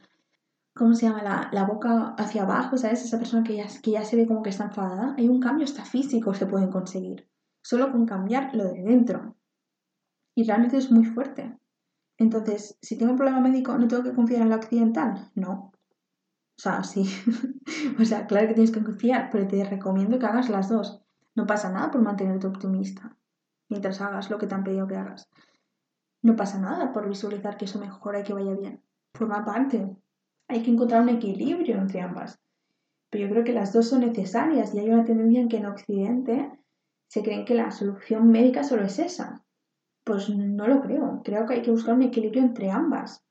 ¿cómo 0.75 0.93
se 0.93 1.05
llama? 1.05 1.23
La, 1.23 1.49
la, 1.53 1.65
boca 1.65 2.15
hacia 2.17 2.43
abajo, 2.43 2.77
¿sabes? 2.77 3.03
Esa 3.03 3.17
persona 3.17 3.43
que 3.43 3.55
ya, 3.55 3.67
que 3.81 3.91
ya 3.91 4.03
se 4.03 4.17
ve 4.17 4.27
como 4.27 4.43
que 4.43 4.49
está 4.49 4.65
enfadada. 4.65 5.15
Hay 5.17 5.29
un 5.29 5.39
cambio 5.39 5.65
hasta 5.65 5.85
físico 5.85 6.33
se 6.33 6.45
pueden 6.45 6.69
conseguir. 6.69 7.29
Solo 7.61 7.91
con 7.91 8.05
cambiar 8.05 8.53
lo 8.55 8.65
de 8.65 8.83
dentro. 8.83 9.37
Y 10.35 10.43
realmente 10.43 10.77
es 10.77 10.91
muy 10.91 11.05
fuerte. 11.05 11.57
Entonces, 12.17 12.77
si 12.81 12.97
tengo 12.97 13.13
un 13.13 13.17
problema 13.17 13.39
médico, 13.39 13.77
¿no 13.77 13.87
tengo 13.87 14.03
que 14.03 14.13
confiar 14.13 14.41
en 14.41 14.49
la 14.49 14.57
occidental? 14.57 15.31
No. 15.35 15.71
O 16.59 16.61
sea, 16.61 16.83
sí. 16.83 17.05
o 18.01 18.03
sea, 18.03 18.27
claro 18.27 18.49
que 18.49 18.53
tienes 18.53 18.71
que 18.71 18.83
confiar, 18.83 19.29
pero 19.31 19.47
te 19.47 19.63
recomiendo 19.63 20.19
que 20.19 20.25
hagas 20.25 20.49
las 20.49 20.67
dos. 20.67 21.01
No 21.33 21.47
pasa 21.47 21.71
nada 21.71 21.89
por 21.89 22.01
mantenerte 22.01 22.47
optimista 22.47 23.15
mientras 23.69 24.01
hagas 24.01 24.29
lo 24.29 24.37
que 24.37 24.45
te 24.45 24.55
han 24.55 24.65
pedido 24.65 24.85
que 24.85 24.97
hagas. 24.97 25.29
No 26.21 26.35
pasa 26.35 26.59
nada 26.59 26.91
por 26.91 27.07
visualizar 27.07 27.55
que 27.55 27.63
eso 27.63 27.79
mejora 27.79 28.19
y 28.19 28.23
que 28.23 28.33
vaya 28.33 28.53
bien. 28.55 28.83
Forma 29.13 29.45
parte 29.45 29.95
hay 30.49 30.61
que 30.61 30.71
encontrar 30.71 31.01
un 31.01 31.07
equilibrio 31.07 31.77
entre 31.77 32.01
ambas. 32.01 32.41
Pero 33.09 33.27
yo 33.27 33.31
creo 33.31 33.45
que 33.45 33.53
las 33.53 33.71
dos 33.71 33.87
son 33.87 34.01
necesarias 34.01 34.73
y 34.73 34.79
hay 34.79 34.89
una 34.89 35.05
tendencia 35.05 35.39
en 35.39 35.47
que 35.47 35.57
en 35.57 35.65
Occidente 35.65 36.51
se 37.07 37.23
creen 37.23 37.45
que 37.45 37.55
la 37.55 37.71
solución 37.71 38.31
médica 38.31 38.65
solo 38.65 38.83
es 38.83 38.99
esa. 38.99 39.45
Pues 40.03 40.29
no 40.29 40.67
lo 40.67 40.81
creo. 40.81 41.21
Creo 41.23 41.45
que 41.45 41.53
hay 41.53 41.61
que 41.61 41.71
buscar 41.71 41.95
un 41.95 42.01
equilibrio 42.01 42.41
entre 42.41 42.69
ambas. 42.69 43.23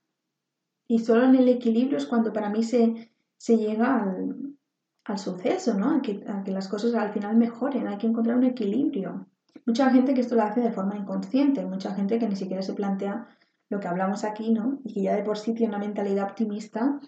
Y 0.87 1.01
solo 1.01 1.25
en 1.27 1.35
el 1.35 1.51
equilibrio 1.51 1.99
es 1.99 2.07
cuando 2.07 2.33
para 2.33 2.49
mí 2.49 2.63
se, 2.63 3.13
se 3.39 3.57
llega 3.57 4.03
al, 4.03 4.57
al 5.05 5.19
suceso, 5.19 5.75
¿no? 5.75 5.97
A 5.97 6.03
que, 6.03 6.23
a 6.29 6.45
que 6.45 6.51
las 6.51 6.69
cosas 6.69 6.95
al 6.95 7.13
final 7.13 7.37
mejoren. 7.37 7.89
Hay 7.89 7.97
que 7.97 8.07
encontrar 8.07 8.37
un 8.37 8.45
equilibrio. 8.45 9.27
Mucha 9.65 9.91
gente 9.91 10.15
que 10.15 10.21
esto 10.21 10.35
lo 10.35 10.43
hace 10.43 10.61
de 10.61 10.73
forma 10.73 10.97
inconsciente, 10.97 11.65
mucha 11.65 11.95
gente 11.95 12.19
que 12.19 12.29
ni 12.29 12.37
siquiera 12.37 12.63
se 12.63 12.75
plantea 12.75 13.27
lo 13.71 13.81
que 13.81 13.89
hablamos 13.89 14.25
aquí, 14.25 14.53
¿no? 14.53 14.81
Y 14.85 14.95
que 14.95 15.03
ya 15.03 15.17
de 15.17 15.23
por 15.23 15.39
sí 15.39 15.55
tiene 15.55 15.75
una 15.75 15.85
mentalidad 15.85 16.25
optimista 16.25 17.01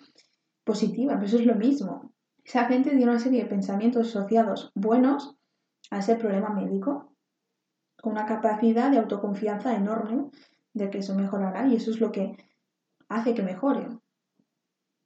positiva, 0.64 1.14
pero 1.14 1.26
eso 1.26 1.38
es 1.38 1.46
lo 1.46 1.54
mismo. 1.54 2.12
Esa 2.44 2.66
gente 2.66 2.90
tiene 2.90 3.10
una 3.10 3.18
serie 3.18 3.42
de 3.42 3.48
pensamientos 3.48 4.08
asociados 4.08 4.72
buenos 4.74 5.36
a 5.90 5.98
ese 5.98 6.16
problema 6.16 6.50
médico, 6.50 7.14
con 8.00 8.12
una 8.12 8.26
capacidad 8.26 8.90
de 8.90 8.98
autoconfianza 8.98 9.74
enorme 9.74 10.30
de 10.72 10.90
que 10.90 10.98
eso 10.98 11.14
mejorará 11.14 11.66
y 11.66 11.76
eso 11.76 11.90
es 11.90 12.00
lo 12.00 12.12
que 12.12 12.36
hace 13.08 13.34
que 13.34 13.42
mejore. 13.42 13.88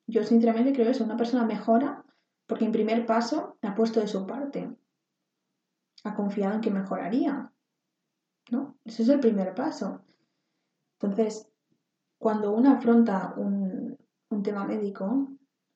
Yo 0.06 0.23
sinceramente 0.25 0.73
creo 0.73 0.90
eso, 0.90 1.04
una 1.04 1.16
persona 1.16 1.44
mejora 1.44 2.04
porque 2.46 2.64
en 2.64 2.73
primer 2.73 3.06
paso 3.06 3.56
ha 3.62 3.75
puesto 3.75 4.00
de 4.00 4.08
su 4.08 4.26
parte. 4.26 4.70
ha 6.04 6.14
confiado 6.14 6.54
en 6.54 6.61
que 6.61 6.70
mejoraría. 6.70 7.50
¿No? 8.50 8.76
Ese 8.84 9.04
es 9.04 9.08
el 9.08 9.20
primer 9.20 9.54
paso. 9.54 10.04
Entonces, 11.00 11.49
cuando 12.18 12.52
uno 12.52 12.73
afronta 12.73 13.32
un, 13.37 13.96
un 14.28 14.42
tema 14.42 14.66
médico, 14.66 15.28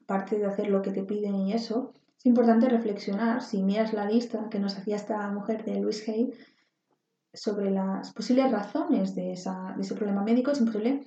aparte 0.02 0.38
de 0.38 0.47
hacer 0.47 0.68
lo 0.68 0.82
que 0.82 0.90
te 0.90 1.04
piden 1.04 1.35
y 1.35 1.54
eso, 1.54 1.94
es 2.18 2.26
importante 2.26 2.68
reflexionar, 2.68 3.42
si 3.42 3.62
miras 3.62 3.92
la 3.92 4.04
lista 4.04 4.49
que 4.50 4.58
nos 4.58 4.76
hacía 4.76 4.97
esta 4.97 5.30
mujer 5.30 5.64
de 5.64 5.80
Luis 5.80 6.06
Hay, 6.08 6.32
sobre 7.32 7.70
las 7.70 8.12
posibles 8.12 8.50
razones 8.50 9.14
de, 9.14 9.32
ese 9.32 9.94
problema 9.94 10.23
médico, 10.23 10.50
es 10.50 10.61
imposible. 10.61 11.04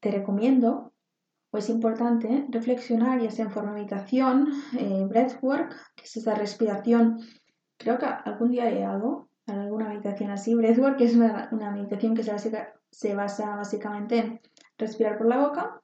Te 0.00 0.10
recomiendo, 0.10 0.92
es 1.56 1.70
importante, 1.70 2.46
reflexionar, 2.50 3.20
ya 3.20 3.30
sea 3.30 3.46
en 3.46 3.50
forma 3.50 3.70
de 3.70 3.80
meditación, 3.80 4.48
eh, 4.78 5.04
breathwork, 5.08 5.74
que 5.96 6.04
es 6.04 6.16
esa 6.16 6.34
respiración. 6.34 7.18
Creo 7.78 7.98
que 7.98 8.06
algún 8.06 8.50
día 8.50 8.64
hay 8.64 8.82
algo, 8.82 9.28
alguna 9.46 9.88
meditación 9.88 10.30
así. 10.30 10.54
Breathwork 10.54 11.00
es 11.00 11.16
una, 11.16 11.70
meditación 11.72 12.14
que 12.14 12.22
se 12.22 13.14
basa, 13.14 13.56
básicamente 13.56 14.18
en 14.18 14.40
respirar 14.76 15.16
por 15.16 15.26
la 15.26 15.38
boca 15.38 15.80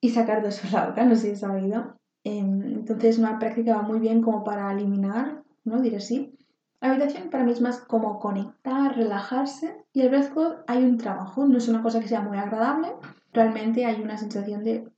y 0.00 0.10
sacar 0.10 0.42
dos 0.42 0.60
por 0.60 0.72
la 0.72 0.88
boca, 0.88 1.04
no 1.04 1.14
sé 1.14 1.22
si 1.22 1.30
has 1.32 1.40
sabido. 1.40 1.96
Em, 2.22 2.62
entonces, 2.62 3.18
una 3.18 3.38
práctica 3.38 3.76
va 3.76 3.82
muy 3.82 4.00
bien 4.00 4.20
como 4.20 4.44
para 4.44 4.70
eliminar, 4.72 5.42
¿no? 5.64 5.80
Diré 5.80 5.96
así, 5.96 6.36
la 6.80 6.88
meditación 6.88 7.28
para 7.28 7.44
mí 7.44 7.52
es 7.52 7.60
más 7.60 7.80
como 7.80 8.18
conectar, 8.18 8.96
relajarse 8.96 9.84
y 9.92 10.00
el 10.00 10.08
breathwork 10.08 10.64
hay 10.66 10.82
un 10.84 10.96
trabajo, 10.96 11.46
no 11.46 11.58
es 11.58 11.68
una 11.68 11.82
cosa 11.82 12.00
que 12.00 12.08
sea 12.08 12.22
muy 12.22 12.38
agradable, 12.38 12.88
realmente 13.32 13.84
hay 13.84 14.00
una 14.00 14.16
sensación 14.16 14.64
de 14.64 14.90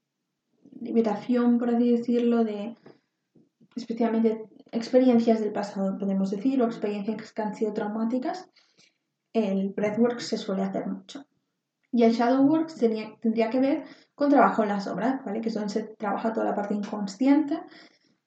liberación, 0.80 1.58
por 1.58 1.70
así 1.70 1.90
decirlo, 1.90 2.44
de 2.44 2.76
especialmente 3.74 4.44
experiencias 4.70 5.40
del 5.40 5.52
pasado, 5.52 5.98
podemos 5.98 6.30
decir, 6.30 6.62
o 6.62 6.66
experiencias 6.66 7.32
que 7.32 7.42
han 7.42 7.54
sido 7.54 7.72
traumáticas. 7.72 8.48
El 9.32 9.70
breathwork 9.70 10.20
se 10.20 10.38
suele 10.38 10.62
hacer 10.62 10.86
mucho. 10.86 11.24
Y 11.90 12.04
el 12.04 12.12
shadow 12.12 12.44
work 12.46 12.72
tendría 13.20 13.50
que 13.50 13.60
ver 13.60 13.84
con 14.14 14.30
trabajo 14.30 14.62
en 14.62 14.70
las 14.70 14.86
obras, 14.86 15.24
¿vale? 15.24 15.40
Que 15.40 15.50
son, 15.50 15.68
se 15.68 15.82
trabaja 15.82 16.32
toda 16.32 16.46
la 16.46 16.54
parte 16.54 16.74
inconsciente, 16.74 17.60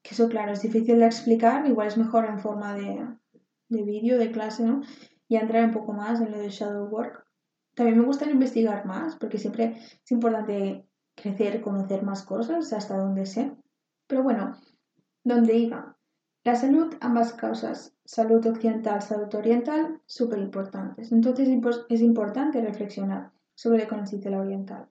que 0.02 0.14
eso, 0.14 0.30
claro, 0.30 0.52
es 0.52 0.62
difícil 0.62 1.00
de 1.00 1.06
explicar, 1.06 1.66
igual 1.66 1.88
es 1.88 1.98
mejor 1.98 2.26
en 2.26 2.40
forma 2.40 2.76
de, 2.76 3.04
de 3.70 3.84
vídeo, 3.84 4.18
de 4.18 4.32
clase, 4.32 4.64
¿no? 4.64 4.82
Y 5.28 5.38
entrar 5.38 5.66
un 5.66 5.72
poco 5.72 5.94
más 5.94 6.22
en 6.22 6.32
lo 6.32 6.40
de 6.40 6.50
shadow 6.50 6.88
work. 6.88 7.26
También 7.76 8.00
me 8.00 8.06
gusta 8.06 8.30
investigar 8.30 8.86
más, 8.86 9.16
porque 9.16 9.38
siempre 9.38 9.78
es 10.04 10.12
importante 10.12 10.88
crecer, 11.16 11.62
conocer 11.62 12.04
más 12.04 12.24
cosas 12.24 12.72
hasta 12.74 12.98
donde 12.98 13.26
sé. 13.26 13.52
Pero 14.08 14.24
bueno, 14.24 14.56
donde 15.24 15.58
iba. 15.58 15.98
La 16.44 16.56
salud, 16.56 16.94
ambas 17.02 17.34
causas, 17.34 17.98
salud 18.06 18.46
occidental, 18.46 19.02
salud 19.02 19.34
oriental, 19.34 20.00
súper 20.06 20.40
importantes. 20.40 21.12
Entonces 21.12 21.50
es 21.90 22.02
importante 22.02 22.62
reflexionar 22.62 23.32
sobre 23.56 23.88
la 23.88 24.40
oriental. 24.40 24.88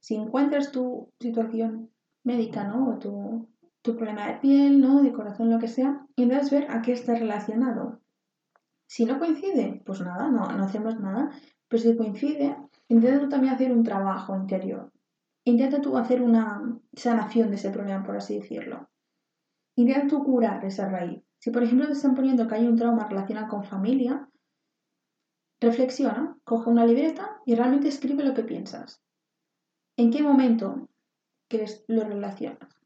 Si 0.00 0.16
encuentras 0.16 0.72
tu 0.72 1.12
situación 1.20 1.90
médica, 2.24 2.64
¿no? 2.64 2.88
O 2.88 2.98
tu, 2.98 3.48
tu 3.82 3.96
problema 3.96 4.26
de 4.26 4.38
piel, 4.38 4.80
¿no? 4.80 5.02
De 5.02 5.12
corazón, 5.12 5.50
lo 5.50 5.58
que 5.60 5.68
sea, 5.68 6.04
y 6.16 6.26
debes 6.26 6.50
ver 6.50 6.68
a 6.70 6.82
qué 6.82 6.92
está 6.92 7.14
relacionado. 7.14 8.00
Si 8.88 9.04
no 9.04 9.18
coincide, 9.18 9.82
pues 9.84 10.00
nada, 10.00 10.30
no, 10.30 10.50
no 10.50 10.64
hacemos 10.64 10.98
nada. 10.98 11.30
Pero 11.68 11.82
si 11.82 11.94
coincide, 11.94 12.56
intenta 12.88 13.20
tú 13.20 13.28
también 13.28 13.52
hacer 13.52 13.70
un 13.70 13.84
trabajo 13.84 14.34
interior. 14.34 14.90
Intenta 15.44 15.80
tú 15.80 15.96
hacer 15.98 16.22
una 16.22 16.80
sanación 16.94 17.50
de 17.50 17.56
ese 17.56 17.70
problema, 17.70 18.02
por 18.02 18.16
así 18.16 18.38
decirlo. 18.38 18.88
Intenta 19.76 20.08
tú 20.08 20.24
curar 20.24 20.64
esa 20.64 20.88
raíz. 20.88 21.22
Si 21.38 21.50
por 21.50 21.62
ejemplo 21.62 21.86
te 21.86 21.92
están 21.92 22.14
poniendo 22.14 22.48
que 22.48 22.54
hay 22.54 22.66
un 22.66 22.76
trauma 22.76 23.06
relacionado 23.06 23.48
con 23.48 23.62
familia, 23.62 24.28
reflexiona, 25.60 26.36
coge 26.44 26.70
una 26.70 26.86
libreta 26.86 27.40
y 27.44 27.54
realmente 27.54 27.88
escribe 27.88 28.24
lo 28.24 28.32
que 28.32 28.42
piensas. 28.42 29.02
¿En 29.96 30.10
qué 30.10 30.22
momento 30.22 30.88
crees 31.46 31.84
lo 31.88 32.04
relacionas? 32.04 32.77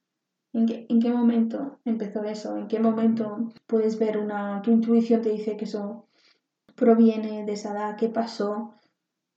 ¿En 0.54 0.66
qué, 1.00 1.10
momento 1.10 1.78
empezó 1.84 2.24
eso? 2.24 2.58
¿En 2.58 2.68
qué 2.68 2.78
momento 2.78 3.52
puedes 3.66 3.98
ver 3.98 4.18
una, 4.18 4.60
tu 4.60 4.70
intuición 4.70 5.22
te 5.22 5.30
dice 5.30 5.56
que 5.56 5.64
eso 5.64 6.08
proviene 6.74 7.46
de 7.46 7.52
esa 7.52 7.72
edad? 7.72 7.96
¿Qué 7.96 8.10
pasó? 8.10 8.74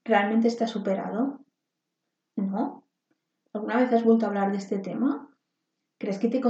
¿Realmente 0.04 0.48
está 0.48 0.66
superado? 0.66 1.40
¿No? 2.36 2.84
¿Alguna 3.54 3.78
vez 3.78 3.92
has 3.94 4.04
vuelto 4.04 4.26
a 4.26 4.28
hablar 4.28 4.50
de 4.50 4.58
este 4.58 4.78
tema? 4.78 5.30
¿Crees 5.96 6.18
que 6.18 6.28
te, 6.28 6.42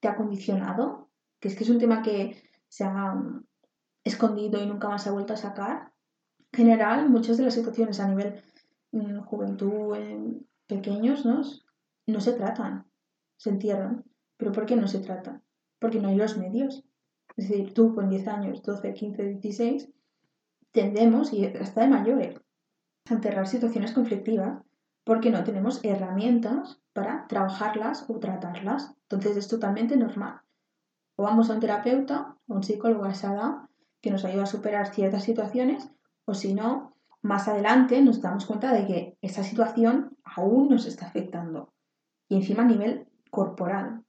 te 0.00 0.08
ha 0.08 0.16
condicionado? 0.16 1.08
¿Crees 1.38 1.56
que 1.56 1.62
es 1.62 1.70
un 1.70 1.78
tema 1.78 2.02
que 2.02 2.42
se 2.66 2.82
ha 2.82 3.14
mm, 3.14 3.44
escondido 4.02 4.60
y 4.60 4.66
nunca 4.66 4.88
más 4.88 5.04
se 5.04 5.10
ha 5.10 5.12
vuelto 5.12 5.34
a 5.34 5.36
sacar? 5.36 5.92
En 6.50 6.56
general, 6.56 7.08
muchas 7.08 7.36
de 7.36 7.44
las 7.44 7.54
situaciones 7.54 8.00
a 8.00 8.08
nivel 8.08 8.42
mm, 8.90 9.20
juventud, 9.20 9.96
pequeños, 10.66 11.24
¿no? 11.24 11.42
no 12.06 12.20
se 12.20 12.32
tratan, 12.32 12.87
se 13.38 13.48
entierran. 13.48 14.04
¿Pero 14.36 14.52
por 14.52 14.66
qué 14.66 14.76
no 14.76 14.86
se 14.86 14.98
trata? 14.98 15.40
Porque 15.78 16.00
no 16.00 16.08
hay 16.08 16.16
los 16.16 16.36
medios. 16.36 16.84
Es 17.36 17.48
decir, 17.48 17.72
tú 17.72 17.94
con 17.94 18.10
10 18.10 18.28
años, 18.28 18.62
12, 18.62 18.92
15, 18.92 19.22
16, 19.24 19.88
tendemos, 20.72 21.32
y 21.32 21.46
hasta 21.46 21.80
de 21.80 21.88
mayores, 21.88 22.40
a 23.08 23.14
enterrar 23.14 23.46
situaciones 23.46 23.92
conflictivas 23.92 24.62
porque 25.04 25.30
no 25.30 25.42
tenemos 25.42 25.82
herramientas 25.84 26.82
para 26.92 27.26
trabajarlas 27.28 28.04
o 28.08 28.18
tratarlas. 28.18 28.94
Entonces 29.02 29.36
es 29.36 29.48
totalmente 29.48 29.96
normal. 29.96 30.42
O 31.16 31.22
vamos 31.22 31.48
a 31.48 31.54
un 31.54 31.60
terapeuta 31.60 32.36
o 32.46 32.54
un 32.54 32.62
psicólogo 32.62 33.04
a 33.04 33.12
esa 33.12 33.32
edad 33.32 33.54
que 34.02 34.10
nos 34.10 34.24
ayuda 34.24 34.42
a 34.42 34.46
superar 34.46 34.94
ciertas 34.94 35.24
situaciones, 35.24 35.90
o 36.24 36.34
si 36.34 36.54
no, 36.54 36.94
más 37.22 37.48
adelante 37.48 38.00
nos 38.02 38.20
damos 38.20 38.46
cuenta 38.46 38.72
de 38.72 38.86
que 38.86 39.18
esa 39.22 39.42
situación 39.42 40.16
aún 40.22 40.68
nos 40.68 40.86
está 40.86 41.06
afectando. 41.06 41.72
Y 42.28 42.36
encima 42.36 42.62
a 42.62 42.66
nivel 42.66 43.07
corporal 43.30 44.04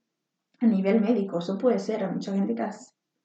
a 0.59 0.65
nivel 0.65 1.01
médico. 1.01 1.39
Eso 1.39 1.57
puede 1.57 1.79
ser. 1.79 2.03
Hay 2.03 2.13
mucha 2.13 2.33
gente 2.33 2.55
que 2.55 2.63
ha 2.63 2.75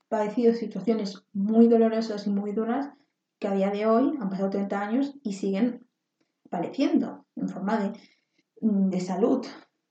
padecido 0.09 0.53
situaciones 0.55 1.25
muy 1.33 1.69
dolorosas 1.69 2.27
y 2.27 2.31
muy 2.31 2.53
duras 2.53 2.91
que 3.39 3.49
a 3.49 3.55
día 3.55 3.71
de 3.71 3.87
hoy 3.87 4.17
han 4.21 4.31
pasado 4.31 4.51
30 4.51 4.81
años 4.81 5.15
y 5.23 5.33
siguen 5.33 5.87
padeciendo 6.51 7.27
en 7.37 7.49
forma 7.49 7.79
de, 7.79 7.93
de 8.61 9.01
salud. 9.01 9.45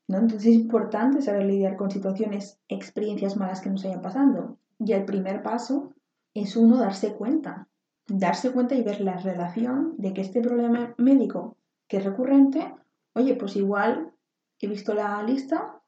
¿no? 0.08 0.18
Entonces 0.18 0.52
es 0.52 0.56
importante 0.56 1.22
saber 1.22 1.46
lidiar 1.46 1.76
con 1.76 1.92
situaciones, 1.92 2.60
experiencias 2.68 3.36
malas 3.36 3.62
que 3.62 3.70
nos 3.70 3.84
hayan 3.86 4.02
pasando. 4.02 4.60
Y 4.80 4.94
el 4.94 5.06
primer 5.06 5.44
paso 5.44 5.94
es 6.34 6.56
uno 6.56 6.78
darse 6.78 7.14
cuenta. 7.14 7.68
Darse 8.08 8.52
cuenta 8.52 8.76
y 8.76 8.84
ver 8.84 9.02
la 9.02 9.18
relación 9.18 9.96
de 9.98 10.14
que 10.14 10.22
este 10.22 10.42
problema 10.42 10.94
médico 10.98 11.58
que 11.88 11.98
es 11.98 12.04
recurrente, 12.04 12.74
oye, 13.14 13.36
pues 13.36 13.56
igual 13.56 14.14
he 14.60 14.68
visto 14.68 14.94
la 14.94 15.22
lista 15.24 15.82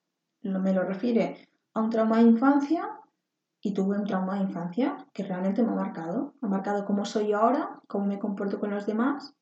me 0.45 0.73
lo 0.73 0.83
refiere 0.83 1.47
a 1.73 1.81
un 1.81 1.89
trauma 1.89 2.17
de 2.17 2.23
infancia 2.23 2.87
y 3.61 3.73
tuve 3.73 3.97
un 3.97 4.05
trauma 4.05 4.35
de 4.35 4.43
infancia 4.43 4.95
que 5.13 5.23
realmente 5.23 5.63
me 5.63 5.71
ha 5.71 5.75
marcado. 5.75 6.35
Ha 6.41 6.47
marcado 6.47 6.85
cómo 6.85 7.03
soy 7.05 7.29
yo 7.29 7.37
ahora, 7.37 7.81
cómo 7.87 8.05
me 8.05 8.19
comporto 8.19 8.59
con 8.59 8.69
los 8.69 8.85
demás, 8.85 9.35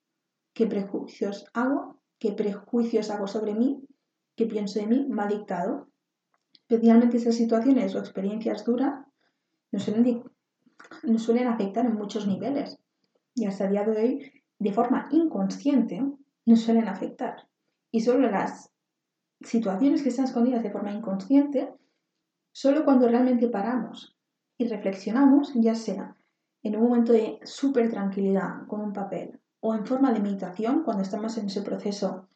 qué 0.54 0.66
prejuicios 0.66 1.46
hago, 1.54 2.00
qué 2.20 2.32
prejuicios 2.32 3.10
hago 3.10 3.28
sobre 3.28 3.54
mí, 3.54 3.86
qué 4.36 4.46
pienso 4.46 4.80
de 4.80 4.88
mí, 4.88 5.06
me 5.10 5.24
ha 5.24 5.28
dictado. 5.28 5.90
Especialmente 6.54 7.18
esas 7.18 7.36
situaciones 7.36 7.94
o 7.96 8.00
experiencias 8.00 8.64
duras 8.64 9.06
nos 9.72 9.84
suelen, 9.84 10.24
nos 11.04 11.22
suelen 11.22 11.48
afectar 11.48 11.86
en 11.86 11.96
muchos 11.96 12.28
niveles 12.28 12.80
y 13.36 13.46
hasta 13.46 13.66
el 13.66 13.72
día 13.72 13.84
de 13.84 14.02
hoy, 14.02 14.44
de 14.60 14.72
forma 14.72 15.08
inconsciente, 15.12 16.02
nos 16.46 16.62
suelen 16.62 16.88
afectar. 16.88 17.48
Y 17.92 18.02
solo 18.02 18.30
las 18.30 18.73
situaciones 19.44 20.02
que 20.02 20.10
están 20.10 20.26
escondidas 20.26 20.64
de 20.64 20.72
forma 20.72 20.92
inconsciente, 20.92 21.74
solo 22.52 22.86
cuando 22.86 23.08
realmente 23.08 23.48
paramos 23.48 24.18
y 24.58 24.68
reflexionamos, 24.68 25.54
ya 25.56 25.76
sea 25.76 26.16
en 26.64 26.78
un 26.78 26.84
momento 26.84 27.12
de 27.12 27.40
súper 27.44 27.90
tranquilidad 27.90 28.66
con 28.68 28.82
un 28.82 28.94
papel 28.94 29.42
o 29.60 29.76
en 29.76 29.86
forma 29.86 30.12
de 30.12 30.20
meditación, 30.20 30.84
cuando 30.84 31.04
estamos 31.04 31.38
en 31.38 31.48
ese 31.48 31.62
proceso 31.62 32.30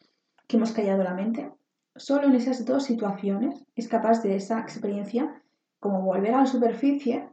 que 0.48 0.58
hemos 0.58 0.72
callado 0.72 1.04
la 1.04 1.14
mente, 1.14 1.52
solo 1.96 2.28
en 2.28 2.36
esas 2.36 2.66
dos 2.66 2.84
situaciones 2.84 3.66
es 3.76 3.88
capaz 3.88 4.22
de 4.24 4.36
esa 4.36 4.60
experiencia 4.60 5.42
como 5.80 6.02
volver 6.02 6.34
a 6.34 6.42
la 6.42 6.46
superficie 6.46 7.30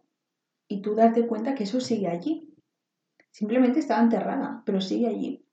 y 0.68 0.82
tú 0.82 0.94
darte 0.94 1.26
cuenta 1.26 1.54
que 1.54 1.64
eso 1.64 1.80
sigue 1.80 2.08
allí. 2.08 2.54
Simplemente 3.30 3.80
estaba 3.80 4.02
enterrada, 4.02 4.62
pero 4.64 4.80
sigue 4.80 5.08
allí. 5.08 5.44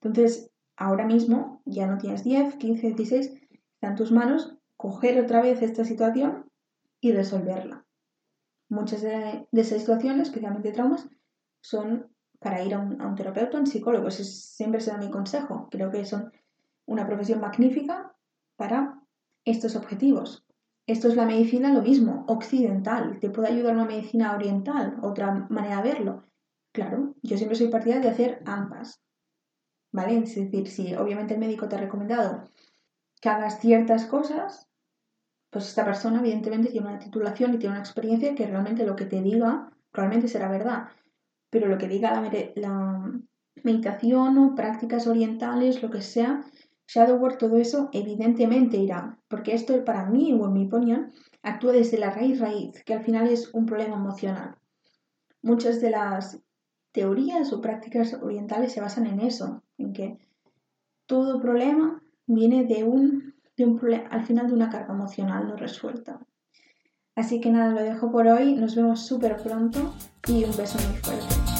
Entonces, 0.00 0.50
ahora 0.76 1.06
mismo 1.06 1.62
ya 1.64 1.86
no 1.86 1.98
tienes 1.98 2.24
10, 2.24 2.56
15, 2.56 2.86
16, 2.88 3.37
Está 3.78 3.90
en 3.90 3.94
tus 3.94 4.10
manos 4.10 4.56
coger 4.76 5.20
otra 5.20 5.40
vez 5.40 5.62
esta 5.62 5.84
situación 5.84 6.50
y 7.00 7.12
resolverla. 7.12 7.86
Muchas 8.68 9.02
de, 9.02 9.46
esas 9.52 9.78
situaciones, 9.78 10.28
especialmente 10.28 10.72
traumas, 10.72 11.08
son 11.60 12.10
para 12.40 12.64
ir 12.64 12.74
a 12.74 12.80
un, 12.80 13.14
terapeuta, 13.14 13.56
a 13.56 13.60
un 13.60 13.68
psicólogo. 13.68 14.08
Ese 14.08 14.24
siempre 14.24 14.80
será 14.80 14.98
mi 14.98 15.10
consejo. 15.10 15.68
Creo 15.70 15.92
que 15.92 16.04
son 16.04 16.32
una 16.86 17.06
profesión 17.06 17.40
magnífica 17.40 18.16
para 18.56 19.00
estos 19.44 19.76
objetivos. 19.76 20.44
Esto 20.88 21.06
es 21.06 21.14
la 21.14 21.26
medicina 21.26 21.72
lo 21.72 21.82
mismo, 21.82 22.24
occidental. 22.26 23.20
¿Te 23.20 23.30
puede 23.30 23.48
ayudar 23.48 23.74
una 23.74 23.84
medicina 23.84 24.34
oriental? 24.34 24.98
Otra 25.02 25.46
manera 25.50 25.82
de 25.82 25.88
verlo. 25.88 26.24
Claro, 26.72 27.14
yo 27.22 27.36
siempre 27.36 27.56
soy 27.56 27.68
partidaria 27.68 28.02
de 28.02 28.12
hacer 28.12 28.42
ambas. 28.44 29.00
¿Vale? 29.92 30.18
Es 30.18 30.34
decir, 30.34 30.66
si 30.66 30.96
obviamente 30.96 31.34
el 31.34 31.40
médico 31.40 31.68
te 31.68 31.76
ha 31.76 31.80
recomendado 31.80 32.42
que 33.20 33.28
hagas 33.28 33.60
ciertas 33.60 34.06
cosas, 34.06 34.68
pues 35.50 35.68
esta 35.68 35.84
persona 35.84 36.20
evidentemente 36.20 36.70
tiene 36.70 36.88
una 36.88 36.98
titulación 36.98 37.54
y 37.54 37.58
tiene 37.58 37.74
una 37.74 37.84
experiencia 37.84 38.34
que 38.34 38.46
realmente 38.46 38.84
lo 38.84 38.96
que 38.96 39.06
te 39.06 39.22
diga 39.22 39.70
probablemente 39.90 40.28
será 40.28 40.48
verdad. 40.48 40.88
Pero 41.50 41.68
lo 41.68 41.78
que 41.78 41.88
diga 41.88 42.20
la, 42.56 43.12
meditación 43.64 44.38
o 44.38 44.54
prácticas 44.54 45.08
orientales, 45.08 45.82
lo 45.82 45.90
que 45.90 46.00
sea, 46.00 46.44
shadow 46.86 47.16
work, 47.16 47.38
todo 47.38 47.56
eso 47.56 47.88
evidentemente 47.92 48.76
irá, 48.76 49.18
porque 49.26 49.52
esto 49.52 49.84
para 49.84 50.06
mí 50.06 50.32
o 50.32 50.46
en 50.46 50.52
mi 50.52 50.66
opinión 50.66 51.12
actúa 51.42 51.72
desde 51.72 51.98
la 51.98 52.10
raíz 52.10 52.38
raíz, 52.38 52.82
que 52.84 52.94
al 52.94 53.02
final 53.02 53.26
es 53.26 53.52
un 53.52 53.66
problema 53.66 53.96
emocional. 53.96 54.56
Muchas 55.42 55.80
de 55.80 55.90
las 55.90 56.40
teorías 56.92 57.52
o 57.52 57.60
prácticas 57.60 58.14
orientales 58.14 58.72
se 58.72 58.80
basan 58.80 59.06
en 59.06 59.20
eso, 59.20 59.62
en 59.76 59.92
que 59.92 60.18
todo 61.06 61.40
problema 61.40 62.00
viene 62.28 62.64
de 62.64 62.84
un, 62.84 63.34
de 63.56 63.66
un 63.66 63.80
al 64.10 64.22
final 64.22 64.46
de 64.46 64.54
una 64.54 64.70
carga 64.70 64.94
emocional 64.94 65.48
no 65.48 65.56
resuelta. 65.56 66.20
Así 67.16 67.40
que 67.40 67.50
nada, 67.50 67.72
lo 67.72 67.82
dejo 67.82 68.12
por 68.12 68.28
hoy, 68.28 68.54
nos 68.54 68.76
vemos 68.76 69.04
súper 69.04 69.38
pronto 69.38 69.92
y 70.28 70.44
un 70.44 70.56
beso 70.56 70.78
muy 70.86 70.96
fuerte. 70.98 71.57